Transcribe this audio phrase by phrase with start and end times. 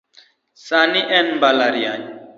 [0.67, 2.05] Sani en mbalariany.